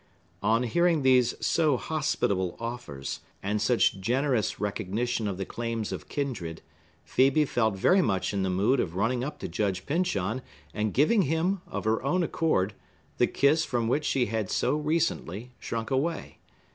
[0.41, 6.63] On hearing these so hospitable offers, and such generous recognition of the claims of kindred,
[7.07, 10.41] Phœbe felt very much in the mood of running up to Judge Pyncheon,
[10.73, 12.73] and giving him, of her own accord,
[13.19, 16.39] the kiss from which she had so recently shrunk away.